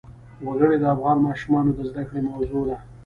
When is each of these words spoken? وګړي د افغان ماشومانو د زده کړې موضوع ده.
وګړي 0.45 0.77
د 0.79 0.85
افغان 0.95 1.17
ماشومانو 1.27 1.71
د 1.77 1.79
زده 1.89 2.03
کړې 2.07 2.21
موضوع 2.29 2.63
ده. 2.69 2.77